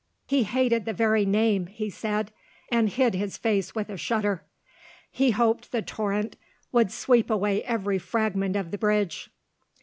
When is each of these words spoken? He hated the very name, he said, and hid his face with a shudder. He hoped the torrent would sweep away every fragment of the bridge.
He 0.25 0.41
hated 0.45 0.85
the 0.85 0.93
very 0.95 1.27
name, 1.27 1.67
he 1.67 1.91
said, 1.91 2.31
and 2.71 2.89
hid 2.89 3.13
his 3.13 3.37
face 3.37 3.75
with 3.75 3.87
a 3.87 3.97
shudder. 3.97 4.43
He 5.11 5.29
hoped 5.29 5.71
the 5.71 5.83
torrent 5.83 6.37
would 6.71 6.91
sweep 6.91 7.29
away 7.29 7.63
every 7.65 7.99
fragment 7.99 8.55
of 8.55 8.71
the 8.71 8.79
bridge. 8.79 9.29